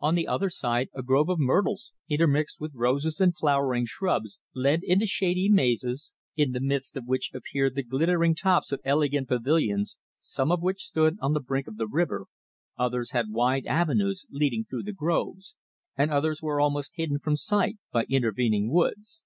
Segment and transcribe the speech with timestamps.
[0.00, 4.80] On the other side a grove of myrtles, intermixed with roses and flowering shrubs, led
[4.82, 9.98] into shady mazes; in the midst of which appeared the glittering tops of elegant pavilions,
[10.18, 12.26] some of which stood on the brink of the river,
[12.76, 15.54] others had wide avenues leading through the groves,
[15.96, 19.24] and others were almost hidden from sight by intervening woods.